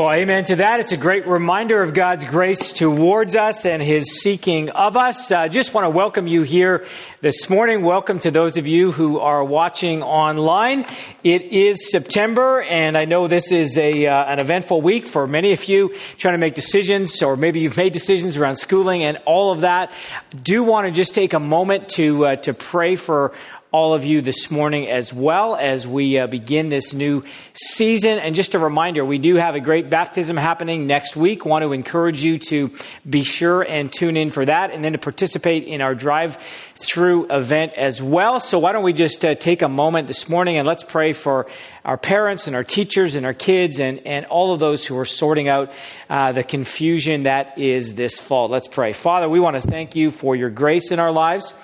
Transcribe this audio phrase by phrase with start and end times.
[0.00, 0.80] Well, amen to that.
[0.80, 5.30] It's a great reminder of God's grace towards us and his seeking of us.
[5.30, 6.86] I uh, just want to welcome you here
[7.20, 7.82] this morning.
[7.82, 10.86] Welcome to those of you who are watching online.
[11.22, 15.52] It is September, and I know this is a, uh, an eventful week for many
[15.52, 19.52] of you trying to make decisions, or maybe you've made decisions around schooling and all
[19.52, 19.92] of that.
[20.34, 23.32] Do want to just take a moment to, uh, to pray for
[23.72, 28.18] all of you this morning as well as we uh, begin this new season.
[28.18, 31.44] And just a reminder, we do have a great baptism happening next week.
[31.44, 32.72] Want to encourage you to
[33.08, 36.36] be sure and tune in for that and then to participate in our drive
[36.74, 38.40] through event as well.
[38.40, 41.46] So why don't we just uh, take a moment this morning and let's pray for
[41.84, 45.04] our parents and our teachers and our kids and, and all of those who are
[45.04, 45.70] sorting out
[46.08, 48.48] uh, the confusion that is this fall.
[48.48, 48.92] Let's pray.
[48.92, 51.54] Father, we want to thank you for your grace in our lives.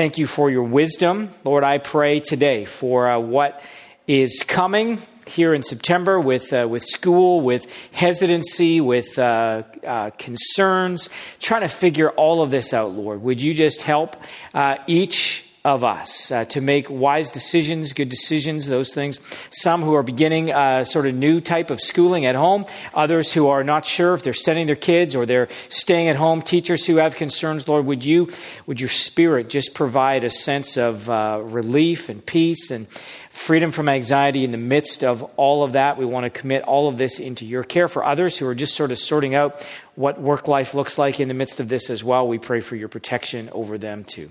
[0.00, 1.28] Thank you for your wisdom.
[1.44, 3.62] Lord, I pray today for uh, what
[4.06, 11.10] is coming here in September with, uh, with school, with hesitancy, with uh, uh concerns,
[11.38, 13.20] trying to figure all of this out, Lord.
[13.20, 14.16] Would you just help
[14.54, 19.20] uh, each of us uh, to make wise decisions, good decisions, those things.
[19.50, 23.34] Some who are beginning a uh, sort of new type of schooling at home, others
[23.34, 26.86] who are not sure if they're sending their kids or they're staying at home, teachers
[26.86, 27.68] who have concerns.
[27.68, 28.32] Lord, would you,
[28.66, 32.88] would your spirit just provide a sense of uh, relief and peace and
[33.28, 35.98] freedom from anxiety in the midst of all of that?
[35.98, 38.74] We want to commit all of this into your care for others who are just
[38.74, 39.62] sort of sorting out
[39.94, 42.26] what work life looks like in the midst of this as well.
[42.26, 44.30] We pray for your protection over them too.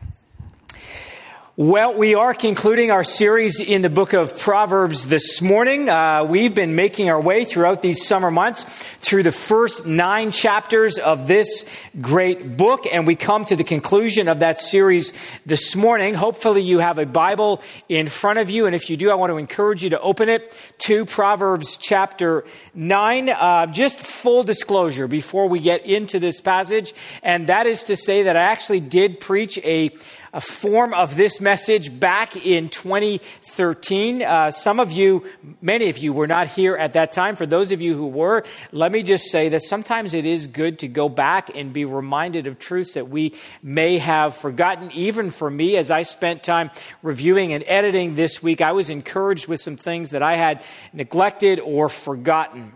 [1.63, 5.89] Well, we are concluding our series in the book of Proverbs this morning.
[5.89, 8.63] Uh, we've been making our way throughout these summer months
[8.99, 11.69] through the first nine chapters of this
[12.01, 15.13] great book, and we come to the conclusion of that series
[15.45, 16.15] this morning.
[16.15, 19.29] Hopefully, you have a Bible in front of you, and if you do, I want
[19.29, 23.29] to encourage you to open it to Proverbs chapter 9.
[23.29, 28.23] Uh, just full disclosure before we get into this passage, and that is to say
[28.23, 29.91] that I actually did preach a
[30.33, 34.21] a form of this message back in 2013.
[34.21, 35.25] Uh, some of you,
[35.61, 37.35] many of you, were not here at that time.
[37.35, 40.79] For those of you who were, let me just say that sometimes it is good
[40.79, 44.91] to go back and be reminded of truths that we may have forgotten.
[44.91, 46.71] Even for me, as I spent time
[47.03, 51.59] reviewing and editing this week, I was encouraged with some things that I had neglected
[51.59, 52.73] or forgotten.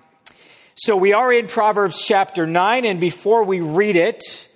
[0.76, 4.50] So we are in Proverbs chapter 9, and before we read it,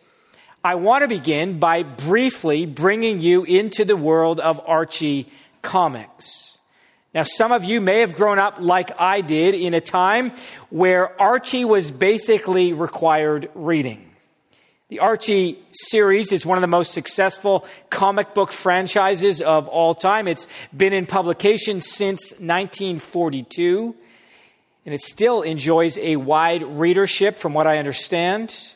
[0.63, 5.31] I want to begin by briefly bringing you into the world of Archie
[5.61, 6.57] comics.
[7.13, 10.33] Now, some of you may have grown up like I did in a time
[10.69, 14.05] where Archie was basically required reading.
[14.89, 20.27] The Archie series is one of the most successful comic book franchises of all time.
[20.27, 23.95] It's been in publication since 1942,
[24.85, 28.75] and it still enjoys a wide readership, from what I understand.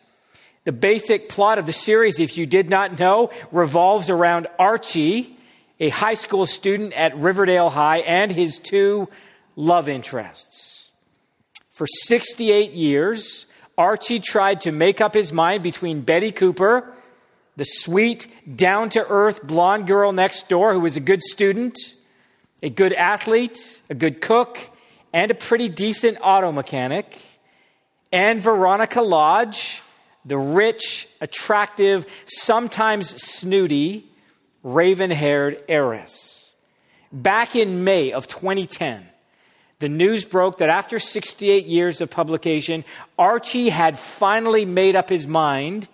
[0.66, 5.38] The basic plot of the series, if you did not know, revolves around Archie,
[5.80, 9.10] a high school student at Riverdale High, and his two
[9.58, 10.92] love interests.
[11.72, 13.48] For 68 years,
[13.78, 16.94] Archie tried to make up his mind between Betty Cooper,
[17.58, 21.78] the sweet, down to earth blonde girl next door who was a good student,
[22.62, 24.58] a good athlete, a good cook,
[25.12, 27.20] and a pretty decent auto mechanic,
[28.12, 29.82] and Veronica Lodge
[30.26, 34.06] the rich, attractive, sometimes snooty,
[34.64, 36.54] raven haired heiress.
[37.12, 39.06] Back in May of 2010,
[39.80, 42.86] the news broke that after 68 years of publication,
[43.20, 45.90] Archie had finally made up his mind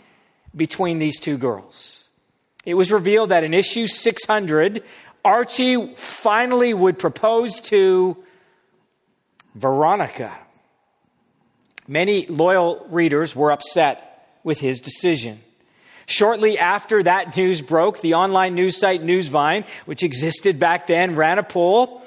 [0.56, 2.09] between these two girls.
[2.66, 4.84] It was revealed that in issue 600,
[5.25, 8.18] Archie finally would propose to
[9.56, 10.38] Veronica.
[11.88, 14.09] Many loyal readers were upset
[14.50, 15.40] with his decision.
[16.08, 21.38] Shortly after that news broke, the online news site Newsvine, which existed back then, ran
[21.38, 22.02] a poll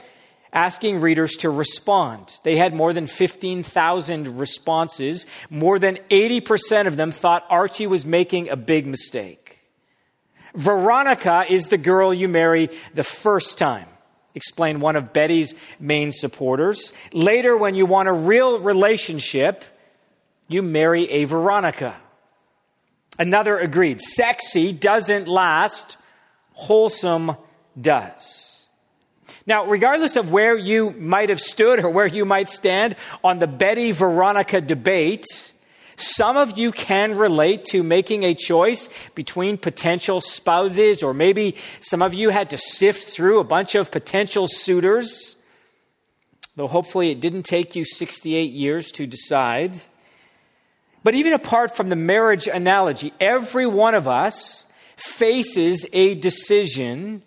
[0.52, 2.40] asking readers to respond.
[2.42, 5.28] They had more than 15,000 responses.
[5.50, 9.60] More than 80% of them thought Archie was making a big mistake.
[10.56, 13.86] Veronica is the girl you marry the first time,
[14.34, 16.92] explained one of Betty's main supporters.
[17.12, 19.64] Later, when you want a real relationship,
[20.48, 22.01] you marry a Veronica.
[23.18, 24.00] Another agreed.
[24.00, 25.96] Sexy doesn't last,
[26.52, 27.36] wholesome
[27.80, 28.66] does.
[29.46, 33.46] Now, regardless of where you might have stood or where you might stand on the
[33.46, 35.26] Betty Veronica debate,
[35.96, 42.02] some of you can relate to making a choice between potential spouses, or maybe some
[42.02, 45.36] of you had to sift through a bunch of potential suitors.
[46.56, 49.82] though hopefully it didn't take you 68 years to decide.
[51.04, 54.66] But even apart from the marriage analogy, every one of us
[54.96, 57.22] faces a decision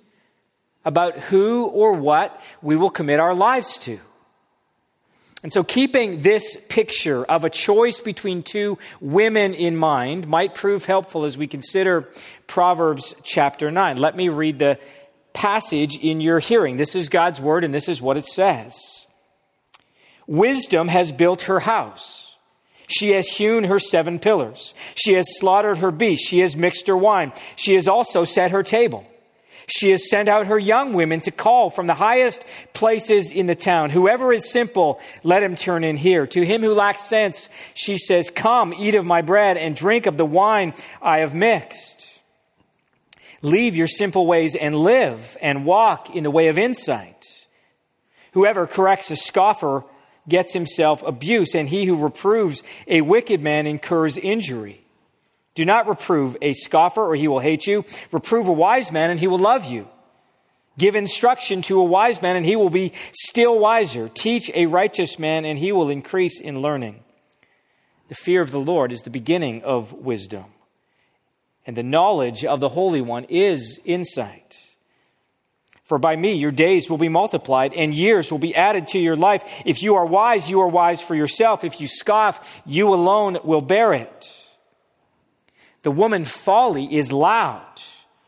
[0.85, 3.99] about who or what we will commit our lives to.
[5.43, 10.85] And so, keeping this picture of a choice between two women in mind might prove
[10.85, 12.09] helpful as we consider
[12.47, 13.97] Proverbs chapter 9.
[13.97, 14.79] Let me read the
[15.33, 16.77] passage in your hearing.
[16.77, 19.05] This is God's word, and this is what it says
[20.25, 22.24] Wisdom has built her house.
[22.87, 24.73] She has hewn her seven pillars.
[24.95, 26.27] She has slaughtered her beasts.
[26.27, 27.33] She has mixed her wine.
[27.55, 29.05] She has also set her table.
[29.67, 33.55] She has sent out her young women to call from the highest places in the
[33.55, 33.89] town.
[33.89, 36.27] Whoever is simple, let him turn in here.
[36.27, 40.17] To him who lacks sense, she says, Come, eat of my bread and drink of
[40.17, 42.21] the wine I have mixed.
[43.41, 47.47] Leave your simple ways and live and walk in the way of insight.
[48.33, 49.83] Whoever corrects a scoffer
[50.27, 54.81] gets himself abuse, and he who reproves a wicked man incurs injury.
[55.53, 57.85] Do not reprove a scoffer, or he will hate you.
[58.11, 59.87] Reprove a wise man, and he will love you.
[60.77, 64.09] Give instruction to a wise man, and he will be still wiser.
[64.09, 67.01] Teach a righteous man, and he will increase in learning.
[68.09, 70.45] The fear of the Lord is the beginning of wisdom,
[71.65, 74.44] and the knowledge of the Holy One is insight.
[75.85, 79.15] For by me your days will be multiplied, and years will be added to your
[79.15, 79.43] life.
[79.65, 81.63] If you are wise, you are wise for yourself.
[81.63, 84.31] If you scoff, you alone will bear it.
[85.83, 87.61] The woman folly is loud.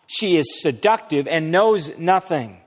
[0.06, 2.62] She is seductive and knows nothing.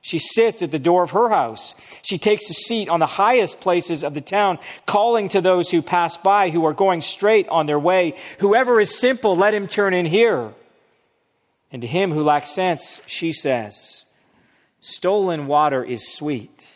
[0.00, 1.74] She sits at the door of her house.
[2.00, 5.82] She takes a seat on the highest places of the town, calling to those who
[5.82, 8.16] pass by who are going straight on their way.
[8.38, 10.54] Whoever is simple, let him turn in here.
[11.70, 14.06] And to him who lacks sense, she says,
[14.80, 16.74] Stolen water is sweet,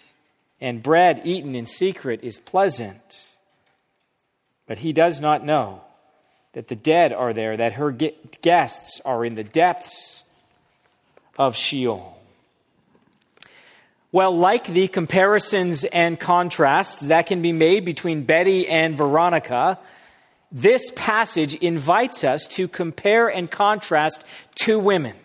[0.60, 3.28] and bread eaten in secret is pleasant.
[4.66, 5.82] But he does not know
[6.52, 10.24] that the dead are there, that her guests are in the depths
[11.38, 12.14] of Sheol.
[14.12, 19.78] Well, like the comparisons and contrasts that can be made between Betty and Veronica,
[20.52, 24.24] this passage invites us to compare and contrast
[24.54, 25.16] two women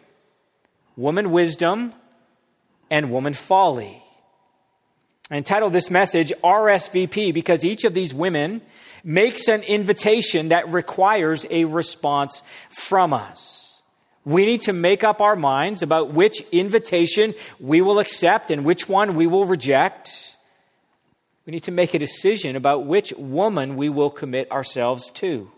[0.97, 1.93] woman wisdom
[2.89, 4.01] and woman folly.
[5.31, 8.61] I entitled this message RSVP because each of these women
[9.03, 13.81] makes an invitation that requires a response from us.
[14.25, 18.89] We need to make up our minds about which invitation we will accept and which
[18.89, 20.35] one we will reject.
[21.45, 25.51] We need to make a decision about which woman we will commit ourselves to.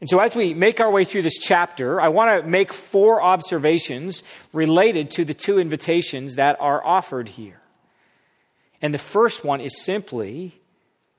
[0.00, 3.22] And so, as we make our way through this chapter, I want to make four
[3.22, 7.60] observations related to the two invitations that are offered here.
[8.80, 10.58] And the first one is simply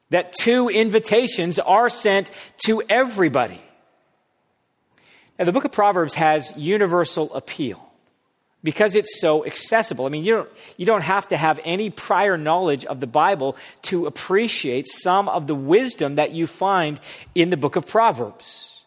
[0.09, 2.31] that two invitations are sent
[2.65, 3.61] to everybody.
[5.37, 7.90] Now, the book of Proverbs has universal appeal
[8.63, 10.05] because it's so accessible.
[10.05, 13.55] I mean, you don't, you don't have to have any prior knowledge of the Bible
[13.83, 16.99] to appreciate some of the wisdom that you find
[17.33, 18.83] in the book of Proverbs.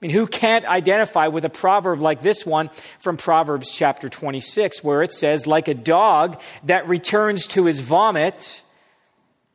[0.00, 2.70] I mean, who can't identify with a proverb like this one
[3.00, 8.62] from Proverbs chapter 26, where it says, like a dog that returns to his vomit,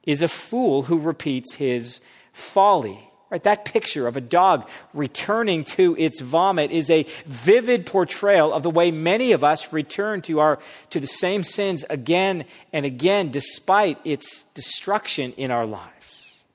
[0.03, 1.99] is a fool who repeats his
[2.31, 3.09] folly.
[3.35, 8.63] Right, that picture of a dog returning to its vomit is a vivid portrayal of
[8.63, 10.57] the way many of us return to, our,
[10.91, 16.45] to the same sins again and again, despite its destruction in our lives.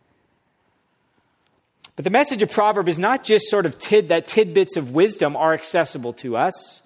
[1.96, 5.36] But the message of proverb is not just sort of tid, that tidbits of wisdom
[5.36, 6.80] are accessible to us,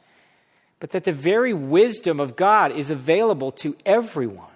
[0.81, 4.54] but that the very wisdom of God is available to everyone.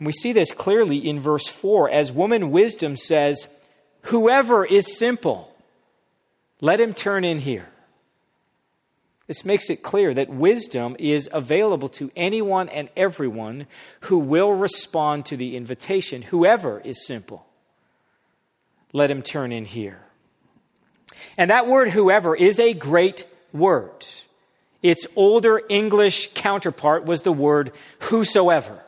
[0.00, 3.46] And we see this clearly in verse 4 as woman wisdom says,
[4.04, 5.54] Whoever is simple,
[6.62, 7.68] let him turn in here.
[9.26, 13.66] This makes it clear that wisdom is available to anyone and everyone
[14.00, 16.22] who will respond to the invitation.
[16.22, 17.46] Whoever is simple,
[18.94, 20.00] let him turn in here.
[21.36, 24.06] And that word, whoever, is a great word.
[24.82, 28.80] Its older English counterpart was the word whosoever.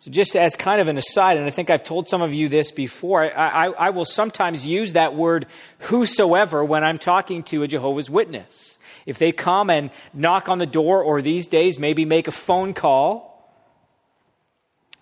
[0.00, 2.48] So, just as kind of an aside, and I think I've told some of you
[2.48, 5.44] this before, I, I, I, will sometimes use that word
[5.80, 8.78] whosoever when I'm talking to a Jehovah's Witness.
[9.04, 12.72] If they come and knock on the door, or these days maybe make a phone
[12.72, 13.30] call,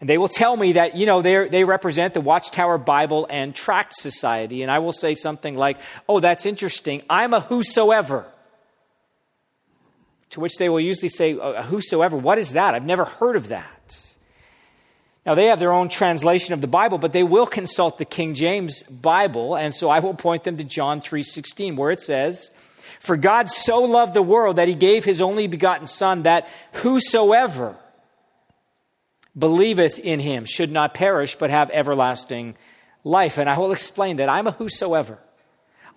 [0.01, 3.95] and they will tell me that, you know, they represent the Watchtower Bible and Tract
[3.95, 5.79] Society, and I will say something like,
[6.09, 7.03] oh, that's interesting.
[7.09, 8.27] I'm a whosoever.
[10.31, 12.75] To which they will usually say, whosoever, what is that?
[12.75, 13.78] I've never heard of that.
[15.29, 18.33] Now they have their own translation of the Bible, but they will consult the King
[18.33, 22.51] James Bible, and so I will point them to John 3:16 where it says,
[22.99, 27.77] "For God so loved the world that he gave his only begotten son that whosoever
[29.39, 32.57] believeth in him should not perish but have everlasting
[33.05, 35.19] life." And I will explain that I'm a whosoever.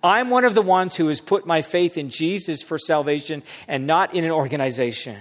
[0.04, 3.86] I'm one of the ones who has put my faith in Jesus for salvation and
[3.86, 5.16] not in an organization.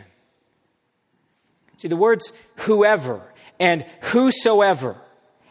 [1.77, 2.33] See, the words
[2.67, 3.30] whoever
[3.61, 4.97] and whosoever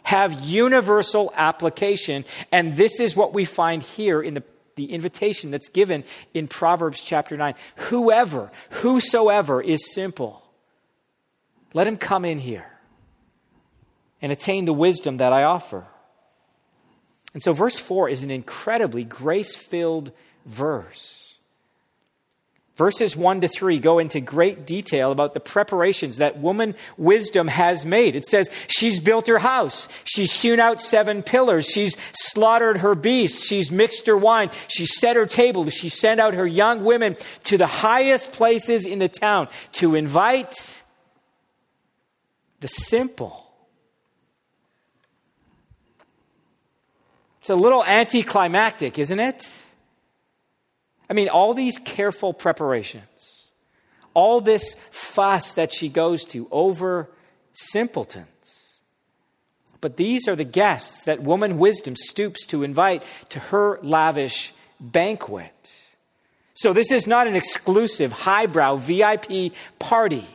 [0.03, 2.25] have universal application.
[2.51, 4.43] And this is what we find here in the,
[4.75, 6.03] the invitation that's given
[6.35, 7.55] in Proverbs chapter 9.
[7.77, 10.43] Whoever, whosoever is simple,
[11.73, 12.67] let him come in here
[14.21, 15.87] and attain the wisdom that I offer.
[17.33, 20.11] And so, verse 4 is an incredibly grace filled
[20.45, 21.30] verse.
[22.81, 27.85] Verses 1 to 3 go into great detail about the preparations that woman wisdom has
[27.85, 28.17] made.
[28.17, 33.47] It says she's built her house, she's hewn out seven pillars, she's slaughtered her beasts,
[33.47, 37.59] she's mixed her wine, she set her table, she sent out her young women to
[37.59, 40.83] the highest places in the town to invite
[42.61, 43.53] the simple.
[47.41, 49.47] It's a little anticlimactic, isn't it?
[51.11, 53.51] I mean, all these careful preparations,
[54.15, 57.11] all this fuss that she goes to over
[57.53, 58.27] simpletons.
[59.81, 65.53] But these are the guests that woman wisdom stoops to invite to her lavish banquet.
[66.55, 70.27] So this is not an exclusive, highbrow VIP party.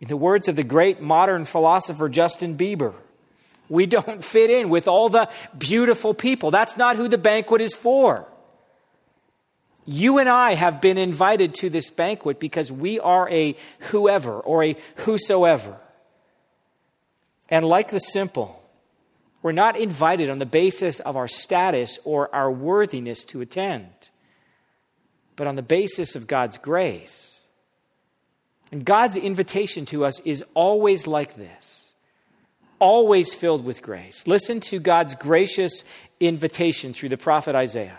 [0.00, 2.94] In the words of the great modern philosopher Justin Bieber,
[3.68, 6.50] we don't fit in with all the beautiful people.
[6.50, 8.26] That's not who the banquet is for.
[9.84, 13.56] You and I have been invited to this banquet because we are a
[13.90, 15.76] whoever or a whosoever.
[17.48, 18.62] And like the simple,
[19.42, 23.90] we're not invited on the basis of our status or our worthiness to attend,
[25.34, 27.40] but on the basis of God's grace.
[28.70, 31.92] And God's invitation to us is always like this,
[32.78, 34.26] always filled with grace.
[34.28, 35.84] Listen to God's gracious
[36.20, 37.98] invitation through the prophet Isaiah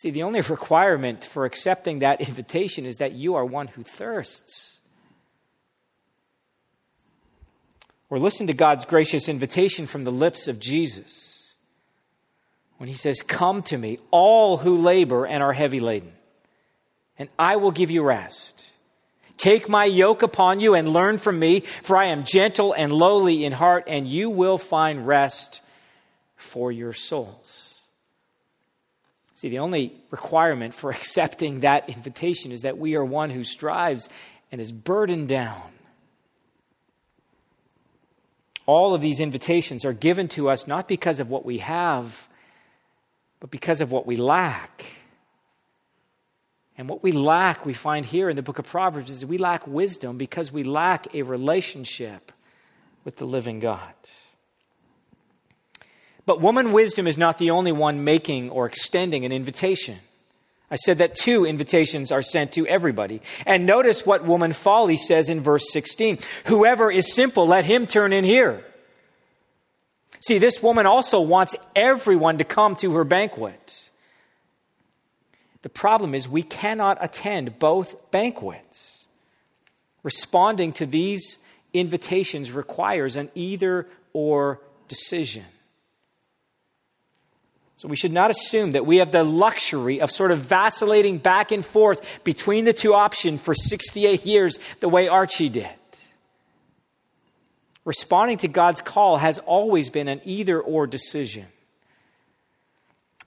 [0.00, 4.80] See, the only requirement for accepting that invitation is that you are one who thirsts.
[8.08, 11.54] Or listen to God's gracious invitation from the lips of Jesus
[12.78, 16.12] when he says, Come to me, all who labor and are heavy laden,
[17.18, 18.70] and I will give you rest.
[19.36, 23.44] Take my yoke upon you and learn from me, for I am gentle and lowly
[23.44, 25.60] in heart, and you will find rest
[26.36, 27.69] for your souls.
[29.40, 34.10] See, the only requirement for accepting that invitation is that we are one who strives
[34.52, 35.62] and is burdened down.
[38.66, 42.28] All of these invitations are given to us not because of what we have,
[43.40, 44.84] but because of what we lack.
[46.76, 49.66] And what we lack, we find here in the book of Proverbs, is we lack
[49.66, 52.30] wisdom because we lack a relationship
[53.04, 53.94] with the living God.
[56.26, 59.98] But woman wisdom is not the only one making or extending an invitation.
[60.70, 63.20] I said that two invitations are sent to everybody.
[63.44, 68.12] And notice what woman folly says in verse 16 Whoever is simple, let him turn
[68.12, 68.64] in here.
[70.20, 73.90] See, this woman also wants everyone to come to her banquet.
[75.62, 79.06] The problem is we cannot attend both banquets.
[80.02, 81.38] Responding to these
[81.72, 85.44] invitations requires an either or decision.
[87.80, 91.50] So we should not assume that we have the luxury of sort of vacillating back
[91.50, 95.66] and forth between the two options for 68 years the way Archie did.
[97.86, 101.46] Responding to God's call has always been an either or decision.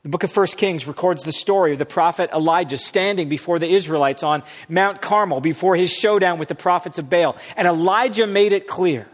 [0.03, 3.73] The book of 1 Kings records the story of the prophet Elijah standing before the
[3.73, 7.37] Israelites on Mount Carmel before his showdown with the prophets of Baal.
[7.57, 9.07] And Elijah made it clear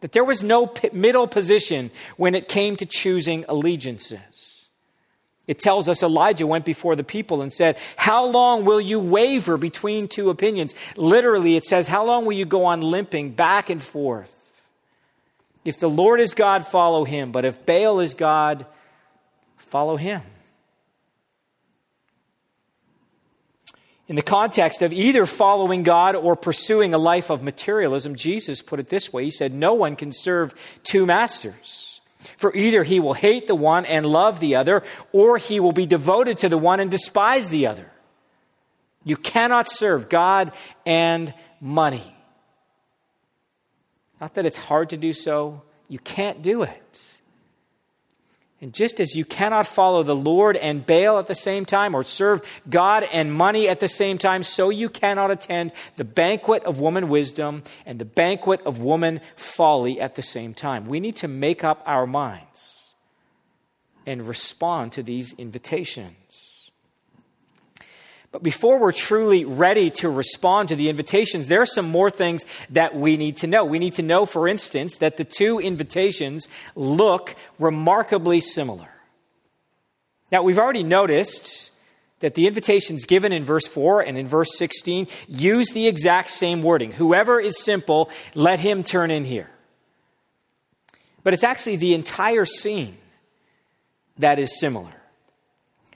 [0.00, 4.53] that there was no middle position when it came to choosing allegiances.
[5.46, 9.58] It tells us Elijah went before the people and said, How long will you waver
[9.58, 10.74] between two opinions?
[10.96, 14.32] Literally, it says, How long will you go on limping back and forth?
[15.64, 17.32] If the Lord is God, follow him.
[17.32, 18.64] But if Baal is God,
[19.56, 20.22] follow him.
[24.06, 28.78] In the context of either following God or pursuing a life of materialism, Jesus put
[28.80, 31.93] it this way He said, No one can serve two masters.
[32.44, 34.82] For either he will hate the one and love the other,
[35.12, 37.90] or he will be devoted to the one and despise the other.
[39.02, 40.52] You cannot serve God
[40.84, 42.14] and money.
[44.20, 47.13] Not that it's hard to do so, you can't do it.
[48.60, 52.02] And just as you cannot follow the Lord and Baal at the same time, or
[52.02, 56.80] serve God and money at the same time, so you cannot attend the banquet of
[56.80, 60.86] woman wisdom and the banquet of woman folly at the same time.
[60.86, 62.94] We need to make up our minds
[64.06, 66.23] and respond to these invitations.
[68.34, 72.44] But before we're truly ready to respond to the invitations, there are some more things
[72.68, 73.64] that we need to know.
[73.64, 78.88] We need to know, for instance, that the two invitations look remarkably similar.
[80.32, 81.70] Now, we've already noticed
[82.18, 86.64] that the invitations given in verse 4 and in verse 16 use the exact same
[86.64, 86.90] wording.
[86.90, 89.48] Whoever is simple, let him turn in here.
[91.22, 92.96] But it's actually the entire scene
[94.18, 95.03] that is similar.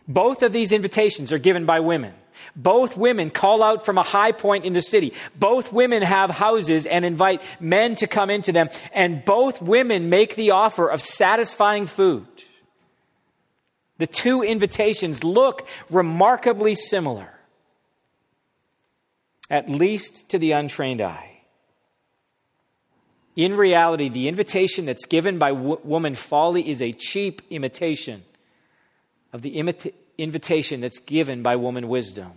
[0.08, 2.14] Both of these invitations are given by women.
[2.56, 5.12] Both women call out from a high point in the city.
[5.36, 8.70] Both women have houses and invite men to come into them.
[8.94, 12.26] And both women make the offer of satisfying food.
[13.98, 17.28] The two invitations look remarkably similar,
[19.50, 21.42] at least to the untrained eye.
[23.34, 28.24] In reality, the invitation that's given by woman folly is a cheap imitation
[29.32, 32.32] of the imita- invitation that's given by woman wisdom.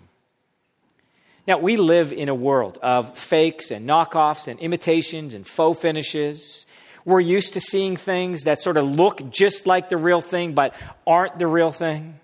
[1.47, 6.67] Now, we live in a world of fakes and knockoffs and imitations and faux finishes.
[7.03, 10.75] We're used to seeing things that sort of look just like the real thing but
[11.07, 12.19] aren't the real thing.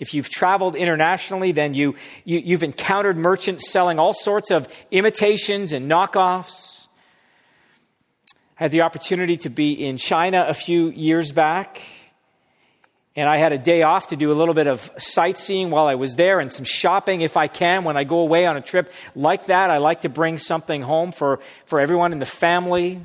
[0.00, 1.94] If you've traveled internationally, then you,
[2.24, 6.88] you, have encountered merchants selling all sorts of imitations and knockoffs.
[8.58, 11.80] I had the opportunity to be in China a few years back
[13.16, 15.94] and I had a day off to do a little bit of sightseeing while I
[15.94, 18.92] was there and some shopping if I can when I go away on a trip
[19.14, 19.70] like that.
[19.70, 23.00] I like to bring something home for, for everyone in the family.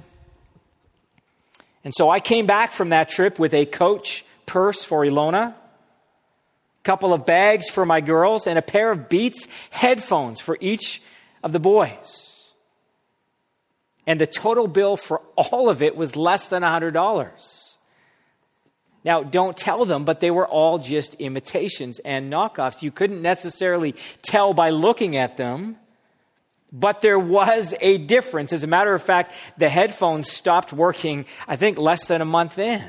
[1.84, 5.56] And so I came back from that trip with a coach purse for Ilona, a
[6.84, 11.04] couple of bags for my girls, and a pair of Beats headphones for each
[11.44, 12.52] of the boys.
[14.08, 17.69] And the total bill for all of it was less than $100.
[19.04, 22.82] Now, don't tell them, but they were all just imitations and knockoffs.
[22.82, 25.78] You couldn't necessarily tell by looking at them,
[26.72, 28.52] but there was a difference.
[28.52, 32.60] As a matter of fact, the headphones stopped working, I think, less than a month
[32.60, 32.84] in.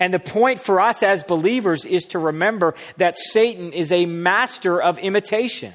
[0.00, 4.80] And the point for us as believers is to remember that Satan is a master
[4.80, 5.72] of imitation.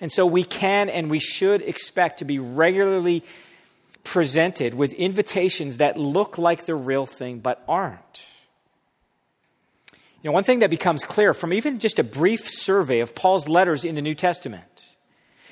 [0.00, 3.24] And so we can and we should expect to be regularly
[4.06, 8.24] presented with invitations that look like the real thing but aren't.
[10.22, 13.48] You know, one thing that becomes clear from even just a brief survey of Paul's
[13.48, 14.94] letters in the New Testament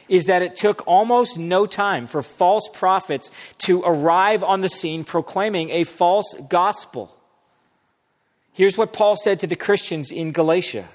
[0.09, 5.03] is that it took almost no time for false prophets to arrive on the scene
[5.03, 7.15] proclaiming a false gospel.
[8.53, 10.89] Here's what Paul said to the Christians in Galatia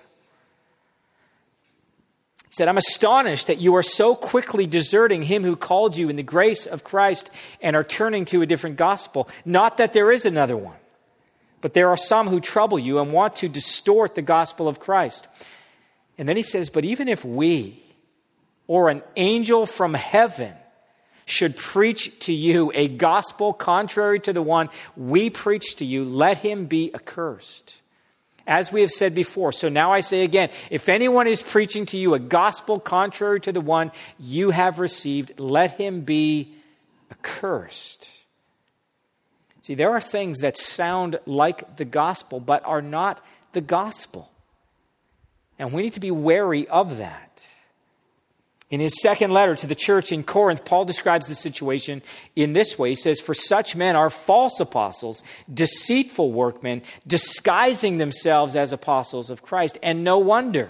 [2.49, 6.15] he said, I'm astonished that you are so quickly deserting him who called you in
[6.15, 7.29] the grace of Christ
[7.61, 9.29] and are turning to a different gospel.
[9.45, 10.77] Not that there is another one,
[11.61, 15.27] but there are some who trouble you and want to distort the gospel of Christ.
[16.17, 17.83] And then he says, But even if we
[18.65, 20.53] or an angel from heaven
[21.25, 26.39] should preach to you a gospel contrary to the one we preach to you, let
[26.39, 27.78] him be accursed
[28.49, 29.51] as we have said before.
[29.51, 33.53] So now I say again if anyone is preaching to you a gospel contrary to
[33.53, 36.51] the one you have received, let him be
[37.11, 38.09] accursed.
[39.61, 44.31] See, there are things that sound like the gospel, but are not the gospel.
[45.59, 47.28] And we need to be wary of that.
[48.69, 52.03] In his second letter to the church in Corinth, Paul describes the situation
[52.35, 52.89] in this way.
[52.89, 59.41] He says, For such men are false apostles, deceitful workmen, disguising themselves as apostles of
[59.41, 59.79] Christ.
[59.81, 60.69] And no wonder.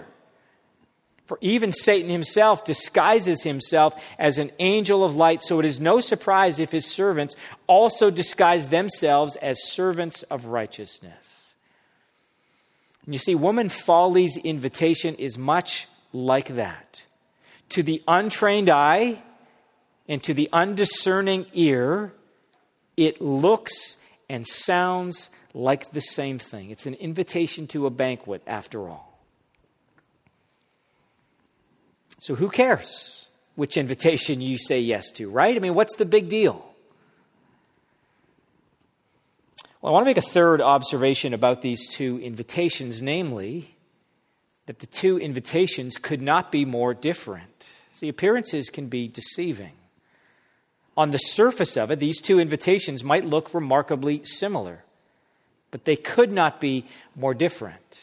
[1.26, 6.00] For even Satan himself disguises himself as an angel of light, so it is no
[6.00, 7.36] surprise if his servants
[7.66, 11.54] also disguise themselves as servants of righteousness.
[13.04, 17.04] And you see, woman folly's invitation is much like that.
[17.70, 19.22] To the untrained eye
[20.08, 22.12] and to the undiscerning ear,
[22.96, 23.96] it looks
[24.28, 26.70] and sounds like the same thing.
[26.70, 29.18] It's an invitation to a banquet, after all.
[32.18, 35.56] So, who cares which invitation you say yes to, right?
[35.56, 36.66] I mean, what's the big deal?
[39.80, 43.74] Well, I want to make a third observation about these two invitations, namely,
[44.66, 47.49] that the two invitations could not be more different.
[48.00, 49.72] See, appearances can be deceiving.
[50.96, 54.84] On the surface of it, these two invitations might look remarkably similar,
[55.70, 58.00] but they could not be more different.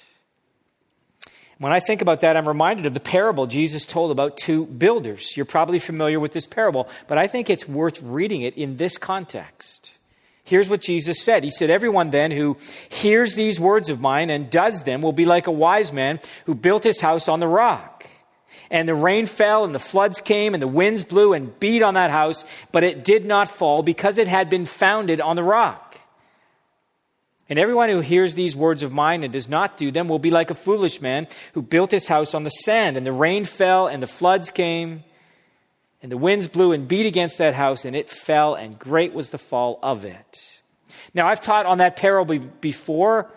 [1.58, 5.36] When I think about that, I'm reminded of the parable Jesus told about two builders.
[5.36, 9.00] You're probably familiar with this parable, but I think it's worth reading it in this
[9.00, 9.96] context.
[10.44, 12.58] Here's what Jesus said He said, Everyone then who
[12.88, 16.54] hears these words of mine and does them will be like a wise man who
[16.54, 18.06] built his house on the rock.
[18.70, 21.94] And the rain fell, and the floods came, and the winds blew and beat on
[21.94, 26.00] that house, but it did not fall because it had been founded on the rock.
[27.50, 30.32] And everyone who hears these words of mine and does not do them will be
[30.32, 33.88] like a foolish man who built his house on the sand, and the rain fell,
[33.88, 35.06] and the floods came,
[36.02, 39.30] and the winds blew and beat against that house, and it fell, and great was
[39.30, 40.60] the fall of it.
[41.14, 43.32] Now, I've taught on that parable before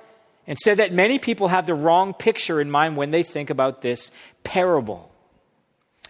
[0.46, 3.82] and said that many people have the wrong picture in mind when they think about
[3.82, 4.10] this
[4.42, 5.09] parable.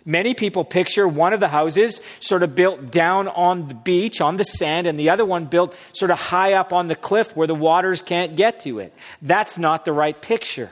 [0.04, 4.36] Many people picture one of the houses sort of built down on the beach, on
[4.36, 7.46] the sand, and the other one built sort of high up on the cliff where
[7.46, 8.94] the waters can't get to it.
[9.20, 10.70] That's not the right picture.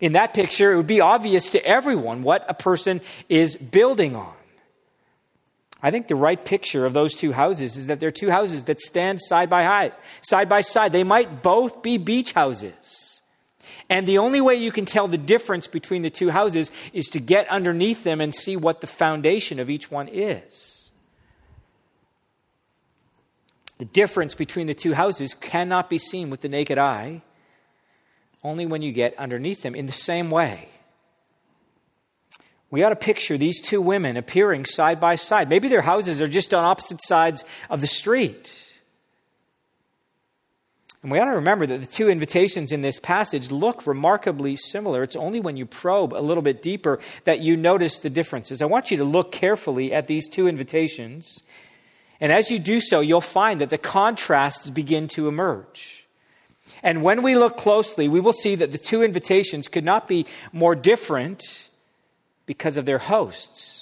[0.00, 4.32] In that picture, it would be obvious to everyone what a person is building on.
[5.82, 8.80] I think the right picture of those two houses is that they're two houses that
[8.80, 10.92] stand side by side, side by side.
[10.92, 13.09] They might both be beach houses.
[13.90, 17.20] And the only way you can tell the difference between the two houses is to
[17.20, 20.92] get underneath them and see what the foundation of each one is.
[23.78, 27.22] The difference between the two houses cannot be seen with the naked eye,
[28.44, 29.74] only when you get underneath them.
[29.74, 30.68] In the same way,
[32.70, 35.48] we ought to picture these two women appearing side by side.
[35.48, 38.69] Maybe their houses are just on opposite sides of the street.
[41.02, 45.02] And we ought to remember that the two invitations in this passage look remarkably similar.
[45.02, 48.60] It's only when you probe a little bit deeper that you notice the differences.
[48.60, 51.42] I want you to look carefully at these two invitations.
[52.20, 56.06] And as you do so, you'll find that the contrasts begin to emerge.
[56.82, 60.26] And when we look closely, we will see that the two invitations could not be
[60.52, 61.70] more different
[62.44, 63.79] because of their hosts.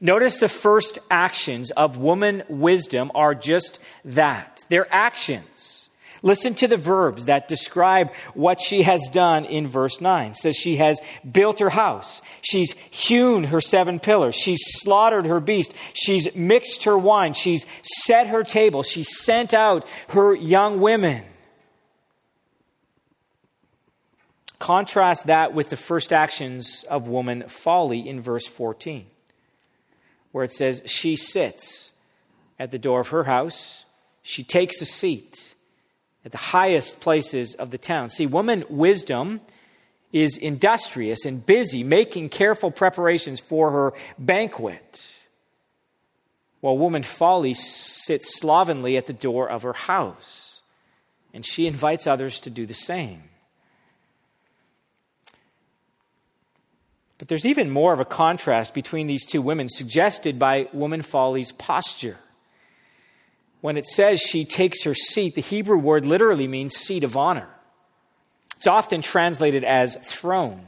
[0.00, 4.60] Notice the first actions of woman wisdom are just that.
[4.68, 5.90] They're actions.
[6.22, 10.32] Listen to the verbs that describe what she has done in verse 9.
[10.32, 12.22] It says she has built her house.
[12.42, 14.34] She's hewn her seven pillars.
[14.34, 15.74] She's slaughtered her beast.
[15.94, 17.34] She's mixed her wine.
[17.34, 18.82] She's set her table.
[18.82, 21.24] She sent out her young women.
[24.58, 29.06] Contrast that with the first actions of woman folly in verse 14
[30.38, 31.90] where it says, She sits
[32.60, 33.86] at the door of her house,
[34.22, 35.56] she takes a seat
[36.24, 38.08] at the highest places of the town.
[38.08, 39.40] See, woman wisdom
[40.12, 45.16] is industrious and busy, making careful preparations for her banquet,
[46.60, 50.62] while woman folly sits slovenly at the door of her house,
[51.34, 53.24] and she invites others to do the same.
[57.18, 61.52] But there's even more of a contrast between these two women, suggested by woman folly's
[61.52, 62.16] posture.
[63.60, 67.48] When it says she takes her seat, the Hebrew word literally means seat of honor.
[68.56, 70.64] It's often translated as throne.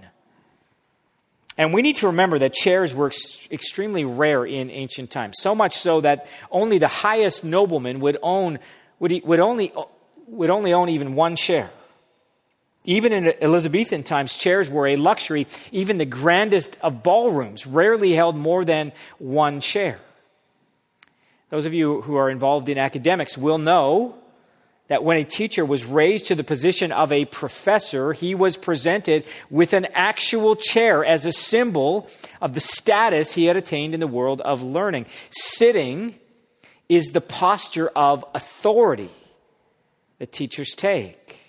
[1.56, 5.54] And we need to remember that chairs were ex- extremely rare in ancient times, so
[5.54, 8.58] much so that only the highest nobleman would own
[8.98, 9.72] would, would only
[10.26, 11.70] would only own even one chair.
[12.84, 15.46] Even in Elizabethan times, chairs were a luxury.
[15.70, 19.98] Even the grandest of ballrooms rarely held more than one chair.
[21.50, 24.14] Those of you who are involved in academics will know
[24.88, 29.24] that when a teacher was raised to the position of a professor, he was presented
[29.48, 32.08] with an actual chair as a symbol
[32.40, 35.06] of the status he had attained in the world of learning.
[35.30, 36.14] Sitting
[36.88, 39.10] is the posture of authority
[40.18, 41.39] that teachers take.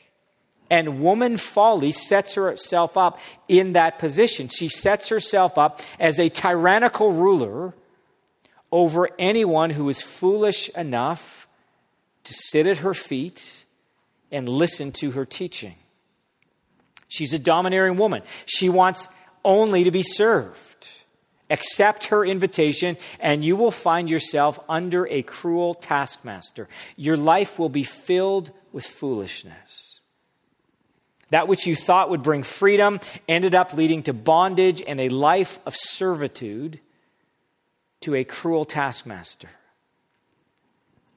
[0.72, 4.48] And woman folly sets herself up in that position.
[4.48, 7.74] She sets herself up as a tyrannical ruler
[8.72, 11.48] over anyone who is foolish enough
[12.24, 13.66] to sit at her feet
[14.32, 15.76] and listen to her teaching.
[17.10, 18.22] She's a domineering woman.
[18.46, 19.10] She wants
[19.44, 20.88] only to be served.
[21.50, 26.70] Accept her invitation, and you will find yourself under a cruel taskmaster.
[26.96, 29.91] Your life will be filled with foolishness.
[31.32, 35.60] That which you thought would bring freedom ended up leading to bondage and a life
[35.66, 36.80] of servitude
[38.02, 39.50] to a cruel taskmaster.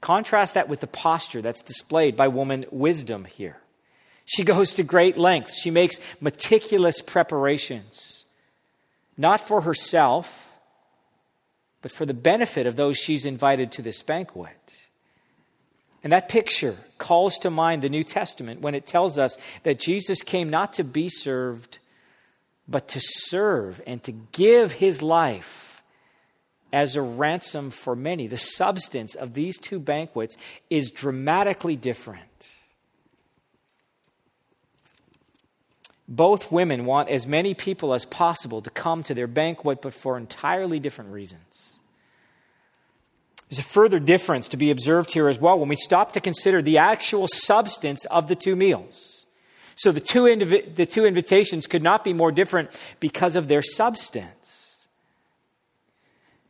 [0.01, 3.59] Contrast that with the posture that's displayed by woman wisdom here.
[4.25, 8.25] She goes to great lengths, she makes meticulous preparations
[9.17, 10.53] not for herself,
[11.83, 14.64] but for the benefit of those she's invited to this banquet.
[16.05, 20.23] And that picture calls to mind the New Testament when it tells us that Jesus
[20.23, 21.79] came not to be served,
[22.69, 25.83] but to serve and to give his life
[26.75, 28.27] as a ransom for many.
[28.27, 30.37] The substance of these two banquets
[30.69, 32.49] is dramatically different.
[36.07, 40.19] Both women want as many people as possible to come to their banquet, but for
[40.19, 41.74] entirely different reasons.
[43.55, 46.61] There's a further difference to be observed here as well when we stop to consider
[46.61, 49.27] the actual substance of the two meals.
[49.77, 54.79] So the two, the two invitations could not be more different because of their substance.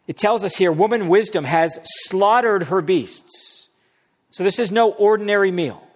[0.07, 3.69] It tells us here woman wisdom has slaughtered her beasts.
[4.31, 5.87] So this is no ordinary meal.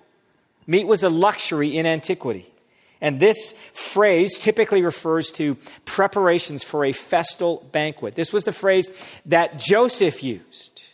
[0.66, 2.52] Meat was a luxury in antiquity.
[3.00, 8.14] And this phrase typically refers to preparations for a festal banquet.
[8.14, 8.90] This was the phrase
[9.24, 10.87] that Joseph used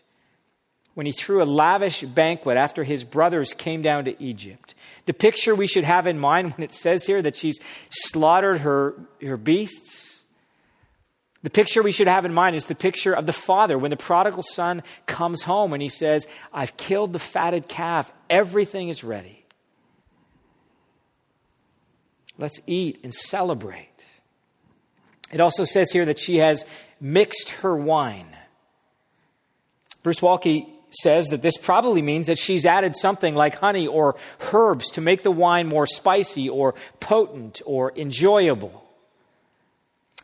[0.94, 4.74] when he threw a lavish banquet after his brothers came down to Egypt.
[5.06, 8.94] The picture we should have in mind when it says here that she's slaughtered her,
[9.20, 10.24] her beasts.
[11.42, 13.96] The picture we should have in mind is the picture of the father when the
[13.96, 19.44] prodigal son comes home and he says, I've killed the fatted calf, everything is ready.
[22.38, 24.06] Let's eat and celebrate.
[25.30, 26.64] It also says here that she has
[27.00, 28.28] mixed her wine.
[30.02, 34.16] Bruce Waltke says that this probably means that she's added something like honey or
[34.52, 38.82] herbs to make the wine more spicy or potent or enjoyable.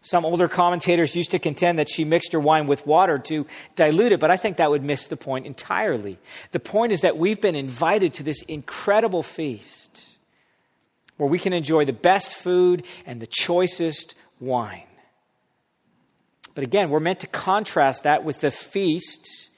[0.03, 4.13] Some older commentators used to contend that she mixed her wine with water to dilute
[4.13, 6.19] it, but I think that would miss the point entirely.
[6.53, 10.17] The point is that we've been invited to this incredible feast
[11.19, 14.85] where we can enjoy the best food and the choicest wine.
[16.55, 19.50] But again, we're meant to contrast that with the feast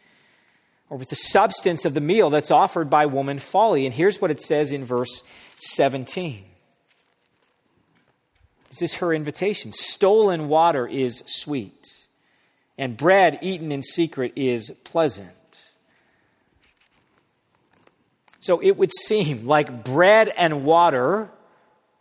[0.93, 3.87] or with the substance of the meal that's offered by woman folly.
[3.87, 5.23] And here's what it says in verse
[5.57, 6.45] 17.
[8.69, 9.73] This is her invitation.
[9.73, 11.89] Stolen water is sweet,
[12.77, 15.31] and bread eaten in secret is pleasant.
[18.41, 21.31] So it would seem like bread and water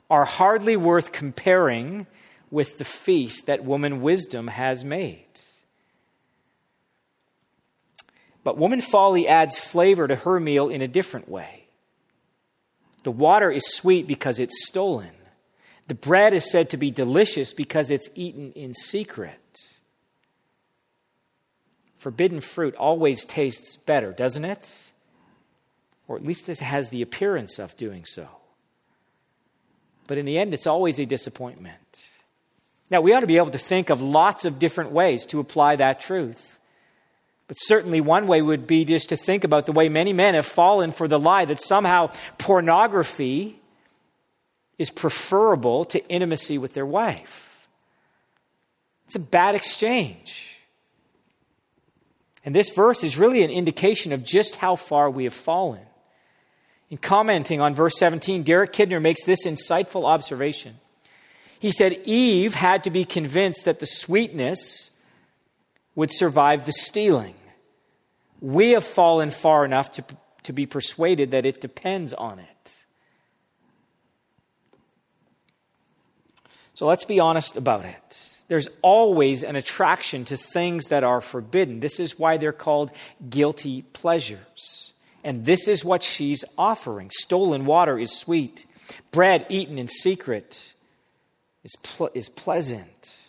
[0.09, 2.07] are hardly worth comparing
[2.49, 5.23] with the feast that woman wisdom has made.
[8.43, 11.65] But woman folly adds flavor to her meal in a different way.
[13.03, 15.11] The water is sweet because it's stolen.
[15.87, 19.37] The bread is said to be delicious because it's eaten in secret.
[21.97, 24.91] Forbidden fruit always tastes better, doesn't it?
[26.07, 28.27] Or at least this has the appearance of doing so.
[30.07, 31.75] But in the end, it's always a disappointment.
[32.89, 35.77] Now, we ought to be able to think of lots of different ways to apply
[35.77, 36.57] that truth.
[37.51, 40.45] But certainly, one way would be just to think about the way many men have
[40.45, 43.59] fallen for the lie that somehow pornography
[44.77, 47.67] is preferable to intimacy with their wife.
[49.03, 50.61] It's a bad exchange.
[52.45, 55.83] And this verse is really an indication of just how far we have fallen.
[56.89, 60.79] In commenting on verse 17, Derek Kidner makes this insightful observation.
[61.59, 64.91] He said Eve had to be convinced that the sweetness
[65.95, 67.35] would survive the stealing.
[68.41, 70.03] We have fallen far enough to,
[70.43, 72.85] to be persuaded that it depends on it.
[76.73, 78.27] So let's be honest about it.
[78.47, 81.79] There's always an attraction to things that are forbidden.
[81.79, 82.91] This is why they're called
[83.29, 84.91] guilty pleasures.
[85.23, 87.11] And this is what she's offering.
[87.11, 88.65] Stolen water is sweet,
[89.11, 90.73] bread eaten in secret
[91.63, 91.75] is,
[92.13, 93.20] is pleasant.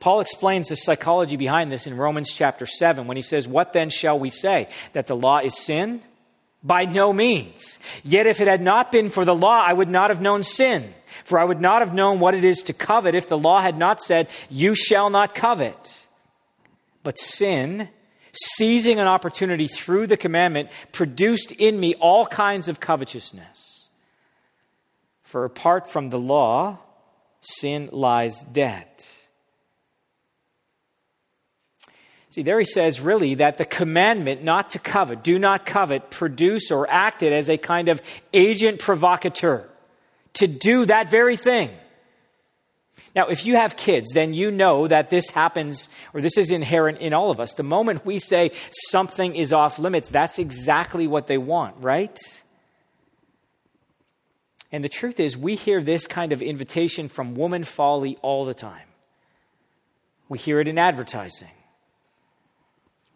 [0.00, 3.90] Paul explains the psychology behind this in Romans chapter 7 when he says, What then
[3.90, 4.68] shall we say?
[4.94, 6.00] That the law is sin?
[6.62, 7.78] By no means.
[8.02, 10.94] Yet if it had not been for the law, I would not have known sin.
[11.24, 13.76] For I would not have known what it is to covet if the law had
[13.76, 16.06] not said, You shall not covet.
[17.02, 17.88] But sin,
[18.32, 23.90] seizing an opportunity through the commandment, produced in me all kinds of covetousness.
[25.22, 26.78] For apart from the law,
[27.42, 28.86] sin lies dead.
[32.30, 36.70] See, there he says really that the commandment not to covet, do not covet, produce
[36.70, 38.00] or acted as a kind of
[38.32, 39.68] agent provocateur
[40.34, 41.70] to do that very thing.
[43.16, 46.98] Now, if you have kids, then you know that this happens, or this is inherent
[46.98, 47.54] in all of us.
[47.54, 52.16] The moment we say something is off limits, that's exactly what they want, right?
[54.70, 58.54] And the truth is, we hear this kind of invitation from woman folly all the
[58.54, 58.86] time.
[60.28, 61.50] We hear it in advertising.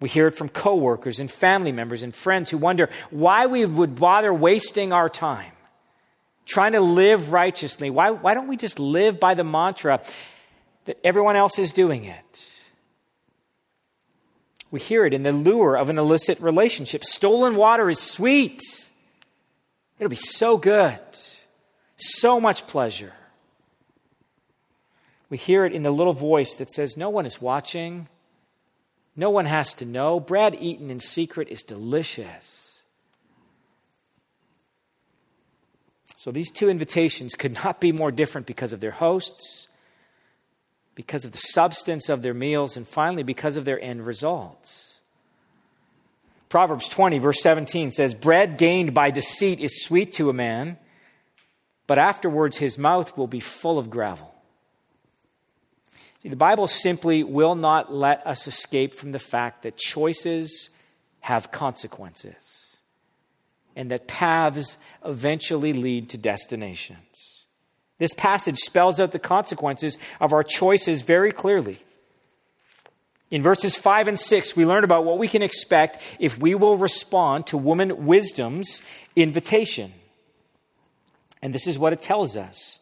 [0.01, 3.97] We hear it from coworkers and family members and friends who wonder why we would
[3.97, 5.53] bother wasting our time
[6.47, 7.91] trying to live righteously.
[7.91, 10.03] Why, why don't we just live by the mantra
[10.85, 12.53] that everyone else is doing it?
[14.71, 17.05] We hear it in the lure of an illicit relationship.
[17.05, 18.61] Stolen water is sweet.
[19.99, 20.99] It'll be so good,
[21.97, 23.13] so much pleasure.
[25.31, 28.09] We hear it in the little voice that says, No one is watching,
[29.17, 30.19] no one has to know.
[30.19, 32.83] Bread eaten in secret is delicious.
[36.17, 39.69] So these two invitations could not be more different because of their hosts,
[40.95, 45.01] because of the substance of their meals, and finally because of their end results.
[46.49, 50.79] Proverbs 20, verse 17 says, Bread gained by deceit is sweet to a man,
[51.87, 54.34] but afterwards his mouth will be full of gravel.
[56.25, 60.71] See, the Bible simply will not let us escape from the fact that choices
[61.21, 62.79] have consequences
[63.77, 67.45] and that paths eventually lead to destinations.
[67.99, 71.77] This passage spells out the consequences of our choices very clearly.
[73.31, 76.79] In verses 5 and 6, we learn about what we can expect if we will
[76.79, 78.81] respond to woman wisdom's
[79.15, 79.93] invitation.
[81.43, 82.81] And this is what it tells us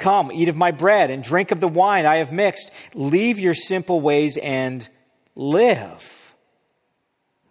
[0.00, 2.72] Come, eat of my bread and drink of the wine I have mixed.
[2.94, 4.88] Leave your simple ways and
[5.36, 6.34] live,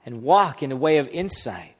[0.03, 1.75] and walk in the way of insight.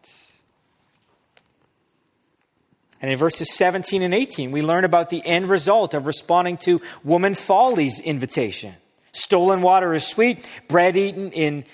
[3.02, 6.82] And in verses 17 and 18, we learn about the end result of responding to
[7.04, 8.76] woman folly's invitation.
[9.12, 11.66] Stolen water is sweet, bread eaten in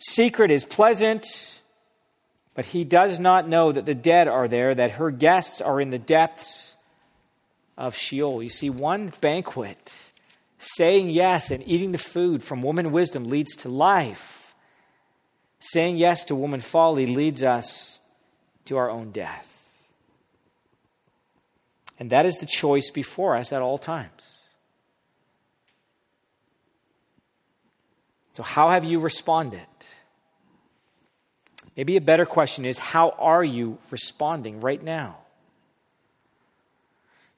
[0.00, 1.60] secret is pleasant,
[2.54, 5.90] but he does not know that the dead are there, that her guests are in
[5.90, 6.71] the depths
[7.76, 8.42] of Sheol.
[8.42, 10.12] You see, one banquet,
[10.58, 14.54] saying yes and eating the food from woman wisdom leads to life.
[15.60, 18.00] Saying yes to woman folly leads us
[18.64, 19.48] to our own death.
[21.98, 24.48] And that is the choice before us at all times.
[28.32, 29.60] So, how have you responded?
[31.76, 35.18] Maybe a better question is how are you responding right now?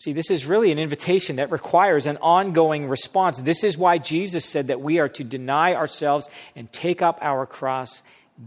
[0.05, 3.41] See, this is really an invitation that requires an ongoing response.
[3.41, 7.47] This is why Jesus said that we are to deny ourselves and take up our
[7.47, 8.03] cross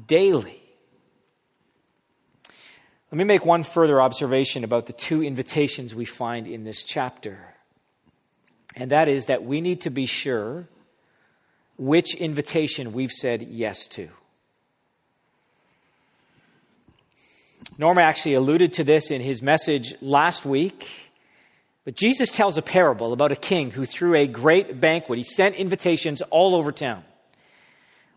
[0.05, 0.61] daily.
[3.11, 7.55] Let me make one further observation about the two invitations we find in this chapter.
[8.75, 10.67] And that is that we need to be sure
[11.75, 14.09] which invitation we've said yes to.
[17.79, 21.06] Norma actually alluded to this in his message last week.
[21.87, 25.19] But Jesus tells a parable about a king who threw a great banquet.
[25.19, 27.05] He sent invitations all over town.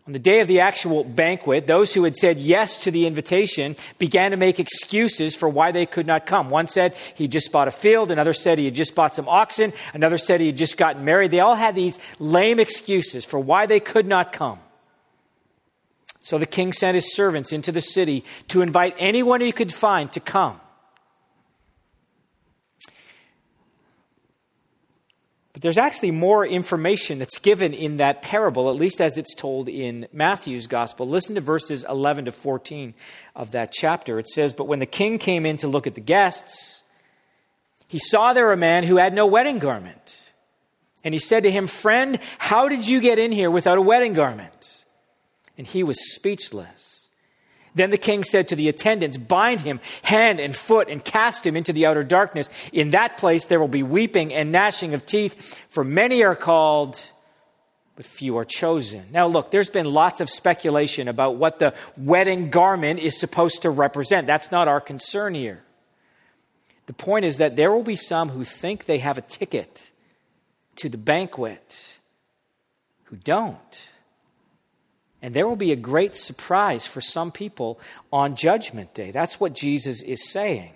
[0.05, 3.77] On the day of the actual banquet, those who had said yes to the invitation
[3.97, 6.49] began to make excuses for why they could not come.
[6.49, 9.71] One said he just bought a field, another said he had just bought some oxen,
[9.93, 11.31] another said he had just gotten married.
[11.31, 14.59] They all had these lame excuses for why they could not come.
[16.19, 20.11] So the king sent his servants into the city to invite anyone he could find
[20.11, 20.59] to come.
[25.61, 29.69] But there's actually more information that's given in that parable, at least as it's told
[29.69, 31.07] in Matthew's gospel.
[31.07, 32.95] Listen to verses 11 to 14
[33.35, 34.17] of that chapter.
[34.17, 36.81] It says, But when the king came in to look at the guests,
[37.87, 40.31] he saw there a man who had no wedding garment.
[41.03, 44.13] And he said to him, Friend, how did you get in here without a wedding
[44.13, 44.85] garment?
[45.59, 47.00] And he was speechless.
[47.73, 51.55] Then the king said to the attendants, Bind him hand and foot and cast him
[51.55, 52.49] into the outer darkness.
[52.73, 56.99] In that place there will be weeping and gnashing of teeth, for many are called,
[57.95, 59.05] but few are chosen.
[59.11, 63.69] Now, look, there's been lots of speculation about what the wedding garment is supposed to
[63.69, 64.27] represent.
[64.27, 65.63] That's not our concern here.
[66.87, 69.91] The point is that there will be some who think they have a ticket
[70.77, 71.99] to the banquet
[73.05, 73.89] who don't.
[75.21, 77.79] And there will be a great surprise for some people
[78.11, 79.11] on Judgment Day.
[79.11, 80.71] That's what Jesus is saying.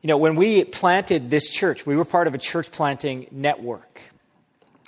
[0.00, 4.00] You know, when we planted this church, we were part of a church planting network.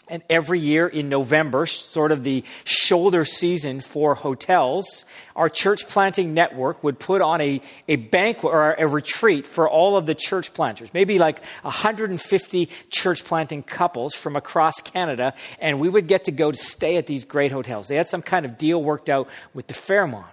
[0.09, 5.05] And every year in November, sort of the shoulder season for hotels,
[5.35, 9.97] our church planting network would put on a, a banquet or a retreat for all
[9.97, 15.89] of the church planters, maybe like 150 church planting couples from across Canada, and we
[15.89, 17.89] would get to go to stay at these great hotels.
[17.89, 20.27] They had some kind of deal worked out with the Fairmont.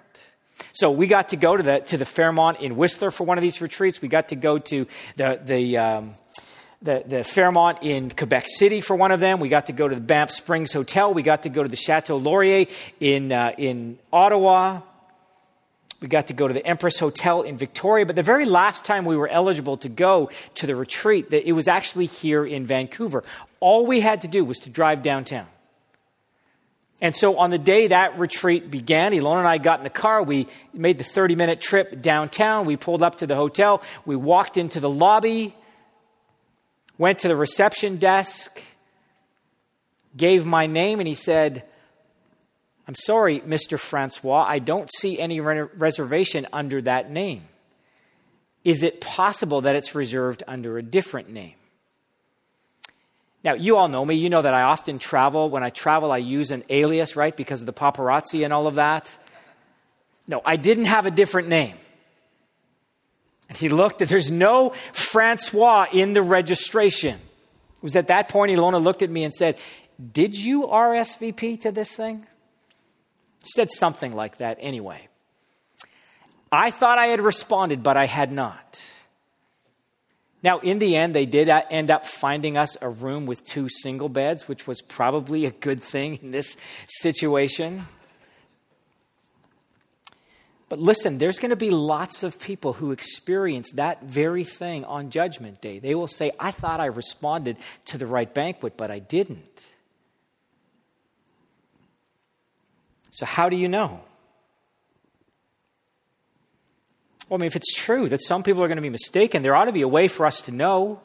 [0.71, 3.41] So we got to go to the, to the Fairmont in Whistler for one of
[3.41, 4.01] these retreats.
[4.01, 6.13] We got to go to the, the um,
[6.83, 9.39] the, the Fairmont in Quebec City for one of them.
[9.39, 11.13] We got to go to the Banff Springs Hotel.
[11.13, 12.67] We got to go to the Chateau Laurier
[12.99, 14.81] in, uh, in Ottawa.
[16.01, 18.05] We got to go to the Empress Hotel in Victoria.
[18.05, 21.69] But the very last time we were eligible to go to the retreat, it was
[21.69, 23.23] actually here in Vancouver.
[23.61, 25.47] All we had to do was to drive downtown.
[26.99, 30.21] And so on the day that retreat began, Ilona and I got in the car.
[30.21, 32.65] We made the 30 minute trip downtown.
[32.65, 33.81] We pulled up to the hotel.
[34.05, 35.55] We walked into the lobby
[37.03, 38.61] went to the reception desk,
[40.15, 41.61] gave my name, and he said,
[42.87, 43.77] I'm sorry, Mr.
[43.77, 47.43] Francois, I don't see any re- reservation under that name.
[48.63, 51.55] Is it possible that it's reserved under a different name?
[53.43, 54.15] Now, you all know me.
[54.15, 55.49] You know that I often travel.
[55.49, 58.75] When I travel, I use an alias, right, because of the paparazzi and all of
[58.75, 59.17] that.
[60.25, 61.75] No, I didn't have a different name.
[63.49, 67.15] And he looked, and there's no Francois in the registration.
[67.15, 69.57] It was at that point Ilona looked at me and said,
[70.11, 72.25] Did you RSVP to this thing?
[73.43, 75.07] She said something like that anyway.
[76.51, 78.81] I thought I had responded, but I had not.
[80.43, 83.69] Now, in the end, they did uh, end up finding us a room with two
[83.69, 87.85] single beds, which was probably a good thing in this situation.
[90.69, 95.09] But listen, there's going to be lots of people who experience that very thing on
[95.09, 95.79] Judgment Day.
[95.79, 99.67] They will say, I thought I responded to the right banquet, but I didn't.
[103.11, 104.01] So, how do you know?
[107.29, 109.55] Well, I mean, if it's true that some people are going to be mistaken, there
[109.55, 111.01] ought to be a way for us to know.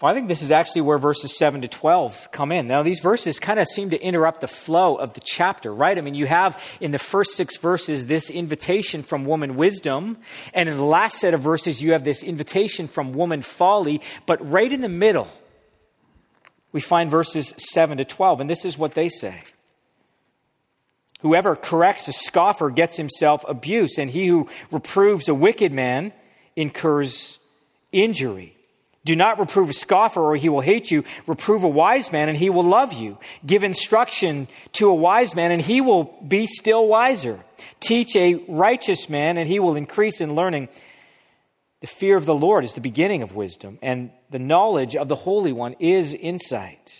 [0.00, 2.66] Well, I think this is actually where verses 7 to 12 come in.
[2.66, 5.96] Now, these verses kind of seem to interrupt the flow of the chapter, right?
[5.96, 10.18] I mean, you have in the first six verses this invitation from woman wisdom,
[10.52, 14.46] and in the last set of verses, you have this invitation from woman folly, but
[14.46, 15.28] right in the middle,
[16.72, 19.40] we find verses 7 to 12, and this is what they say.
[21.20, 26.12] Whoever corrects a scoffer gets himself abuse, and he who reproves a wicked man
[26.54, 27.38] incurs
[27.92, 28.55] injury.
[29.06, 31.04] Do not reprove a scoffer, or he will hate you.
[31.28, 33.18] Reprove a wise man, and he will love you.
[33.46, 37.38] Give instruction to a wise man, and he will be still wiser.
[37.78, 40.68] Teach a righteous man, and he will increase in learning.
[41.82, 45.14] The fear of the Lord is the beginning of wisdom, and the knowledge of the
[45.14, 46.92] Holy One is insight.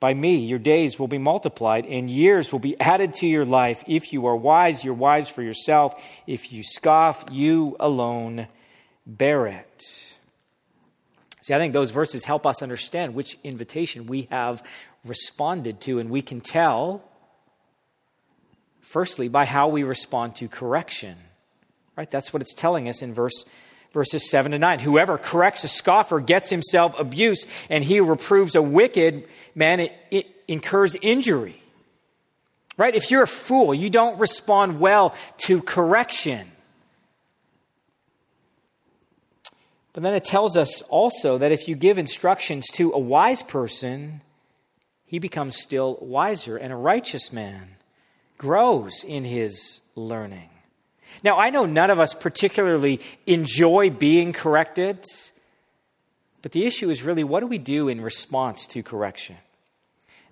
[0.00, 3.84] By me, your days will be multiplied, and years will be added to your life.
[3.86, 6.04] If you are wise, you're wise for yourself.
[6.26, 8.48] If you scoff, you alone
[9.08, 10.14] bear it.
[11.40, 14.62] See, I think those verses help us understand which invitation we have
[15.06, 17.02] responded to, and we can tell,
[18.82, 21.16] firstly, by how we respond to correction.
[21.96, 22.10] Right?
[22.10, 23.44] That's what it's telling us in verse
[23.92, 24.80] verses 7 to 9.
[24.80, 29.92] Whoever corrects a scoffer gets himself abuse, and he who reproves a wicked man it,
[30.10, 31.62] it incurs injury.
[32.76, 32.94] Right?
[32.94, 36.46] If you're a fool, you don't respond well to correction.
[39.98, 44.22] But then it tells us also that if you give instructions to a wise person,
[45.04, 47.70] he becomes still wiser, and a righteous man
[48.36, 50.50] grows in his learning.
[51.24, 55.02] Now, I know none of us particularly enjoy being corrected,
[56.42, 59.38] but the issue is really what do we do in response to correction?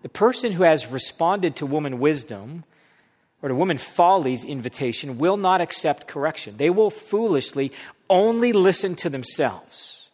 [0.03, 2.63] The person who has responded to woman wisdom
[3.43, 6.57] or to woman folly's invitation will not accept correction.
[6.57, 7.73] They will foolishly
[8.09, 10.11] only listen to themselves.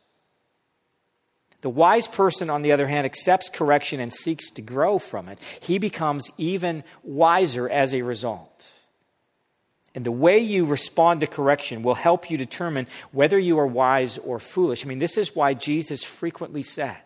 [1.63, 5.39] The wise person, on the other hand, accepts correction and seeks to grow from it.
[5.61, 8.67] He becomes even wiser as a result.
[9.95, 14.19] And the way you respond to correction will help you determine whether you are wise
[14.19, 14.85] or foolish.
[14.85, 16.97] I mean, this is why Jesus frequently said,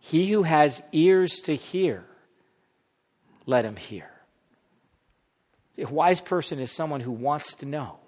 [0.00, 2.04] He who has ears to hear,
[3.46, 4.10] let him hear.
[5.78, 7.98] A wise person is someone who wants to know.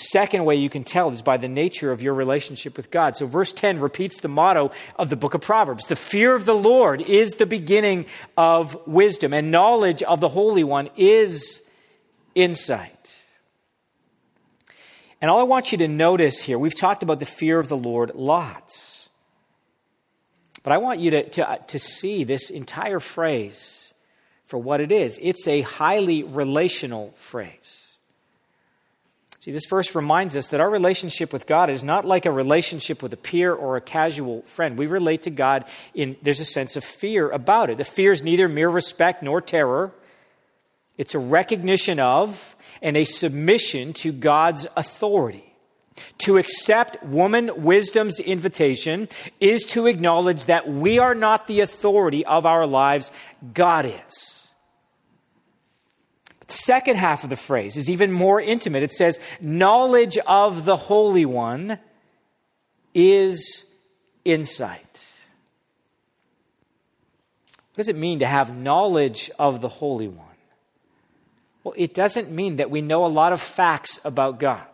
[0.00, 3.16] Second way you can tell is by the nature of your relationship with God.
[3.16, 6.54] So, verse 10 repeats the motto of the book of Proverbs The fear of the
[6.54, 11.62] Lord is the beginning of wisdom, and knowledge of the Holy One is
[12.36, 13.12] insight.
[15.20, 17.76] And all I want you to notice here, we've talked about the fear of the
[17.76, 19.08] Lord lots.
[20.62, 23.94] But I want you to, to, uh, to see this entire phrase
[24.44, 25.18] for what it is.
[25.20, 27.87] It's a highly relational phrase.
[29.40, 33.02] See, this verse reminds us that our relationship with God is not like a relationship
[33.02, 34.76] with a peer or a casual friend.
[34.76, 35.64] We relate to God
[35.94, 37.78] in, there's a sense of fear about it.
[37.78, 39.92] The fear is neither mere respect nor terror,
[40.96, 45.44] it's a recognition of and a submission to God's authority.
[46.18, 49.08] To accept woman wisdom's invitation
[49.40, 53.10] is to acknowledge that we are not the authority of our lives,
[53.54, 54.37] God is.
[56.48, 58.82] The second half of the phrase is even more intimate.
[58.82, 61.78] It says, Knowledge of the Holy One
[62.94, 63.66] is
[64.24, 64.84] insight.
[67.74, 70.26] What does it mean to have knowledge of the Holy One?
[71.62, 74.66] Well, it doesn't mean that we know a lot of facts about God.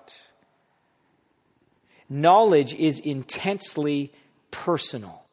[2.09, 4.13] Knowledge is intensely
[4.53, 5.24] personal.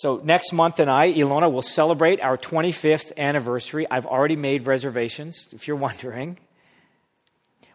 [0.00, 3.86] So, next month and I, Ilona, will celebrate our 25th anniversary.
[3.90, 6.38] I've already made reservations, if you're wondering.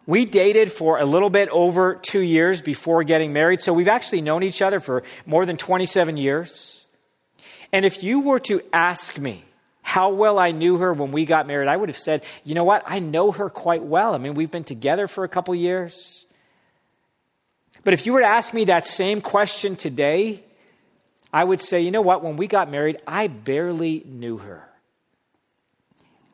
[0.06, 4.22] We dated for a little bit over two years before getting married, so we've actually
[4.22, 6.84] known each other for more than 27 years.
[7.72, 9.44] And if you were to ask me
[9.82, 12.64] how well I knew her when we got married, I would have said, you know
[12.64, 14.16] what, I know her quite well.
[14.16, 16.24] I mean, we've been together for a couple years.
[17.84, 20.42] But if you were to ask me that same question today,
[21.36, 24.66] I would say, you know what, when we got married, I barely knew her.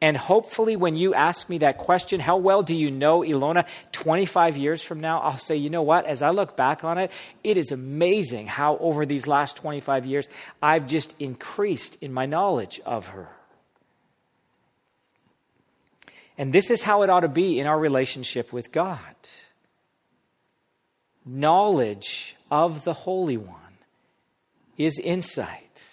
[0.01, 4.57] And hopefully, when you ask me that question, how well do you know Ilona 25
[4.57, 5.19] years from now?
[5.19, 6.07] I'll say, you know what?
[6.07, 7.11] As I look back on it,
[7.43, 10.29] it is amazing how over these last 25 years,
[10.63, 13.29] I've just increased in my knowledge of her.
[16.39, 19.01] And this is how it ought to be in our relationship with God
[21.27, 23.62] knowledge of the Holy One
[24.85, 25.85] is insight.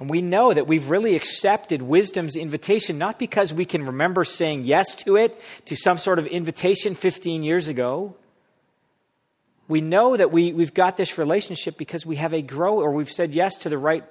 [0.00, 4.64] And we know that we've really accepted wisdom's invitation, not because we can remember saying
[4.64, 8.16] yes to it, to some sort of invitation 15 years ago.
[9.68, 13.12] We know that we, we've got this relationship because we have a grow, or we've
[13.12, 14.02] said yes to the right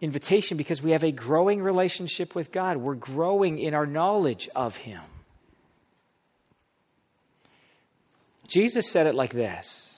[0.00, 2.76] invitation because we have a growing relationship with God.
[2.76, 5.00] We're growing in our knowledge of Him.
[8.46, 9.89] Jesus said it like this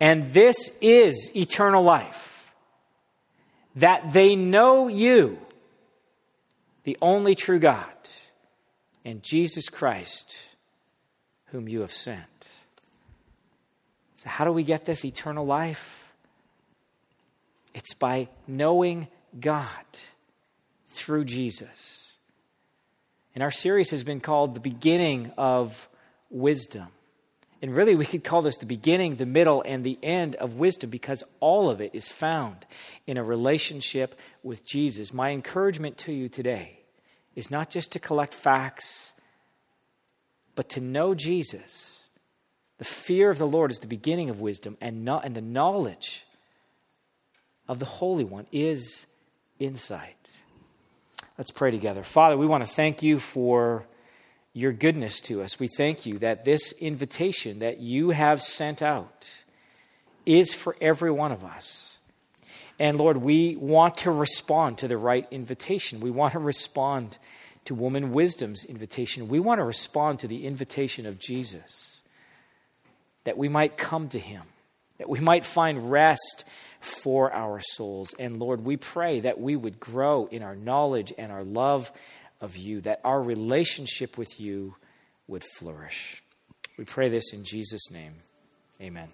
[0.00, 2.52] and this is eternal life
[3.76, 5.38] that they know you,
[6.84, 7.86] the only true God,
[9.04, 10.40] and Jesus Christ,
[11.46, 12.48] whom you have sent.
[14.16, 16.12] So, how do we get this eternal life?
[17.74, 19.06] It's by knowing
[19.38, 19.68] God
[20.88, 22.12] through Jesus.
[23.34, 25.88] And our series has been called The Beginning of
[26.30, 26.88] Wisdom.
[27.60, 30.90] And really, we could call this the beginning, the middle, and the end of wisdom
[30.90, 32.66] because all of it is found
[33.06, 35.12] in a relationship with Jesus.
[35.12, 36.78] My encouragement to you today
[37.34, 39.12] is not just to collect facts,
[40.54, 42.06] but to know Jesus.
[42.78, 46.24] The fear of the Lord is the beginning of wisdom, and, and the knowledge
[47.66, 49.06] of the Holy One is
[49.58, 50.14] insight.
[51.36, 52.04] Let's pray together.
[52.04, 53.84] Father, we want to thank you for
[54.58, 55.60] your goodness to us.
[55.60, 59.30] We thank you that this invitation that you have sent out
[60.26, 61.98] is for every one of us.
[62.80, 66.00] And Lord, we want to respond to the right invitation.
[66.00, 67.18] We want to respond
[67.66, 69.28] to woman wisdom's invitation.
[69.28, 72.02] We want to respond to the invitation of Jesus
[73.22, 74.42] that we might come to him,
[74.98, 76.44] that we might find rest
[76.80, 78.12] for our souls.
[78.18, 81.92] And Lord, we pray that we would grow in our knowledge and our love
[82.40, 84.76] of you, that our relationship with you
[85.26, 86.22] would flourish.
[86.76, 88.14] We pray this in Jesus' name.
[88.80, 89.08] Amen.